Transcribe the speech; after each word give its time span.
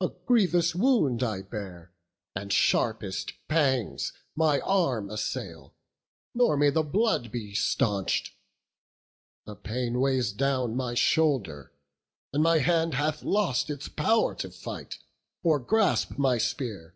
A 0.00 0.10
grievous 0.26 0.76
wound 0.76 1.24
I 1.24 1.42
bear, 1.42 1.90
and 2.36 2.52
sharpest 2.52 3.32
pangs 3.48 4.12
My 4.36 4.60
arm 4.60 5.10
assail, 5.10 5.74
nor 6.36 6.56
may 6.56 6.70
the 6.70 6.84
blood 6.84 7.30
he 7.32 7.52
stanch'd: 7.52 8.30
The 9.44 9.56
pain 9.56 9.98
weighs 9.98 10.30
down 10.30 10.76
my 10.76 10.94
shoulder; 10.94 11.72
and 12.32 12.44
my 12.44 12.58
hand 12.58 12.94
Hath 12.94 13.24
lost 13.24 13.68
its 13.68 13.88
pow'r 13.88 14.36
to 14.36 14.52
fight, 14.52 15.00
or 15.42 15.58
grasp 15.58 16.16
my 16.16 16.38
spear. 16.38 16.94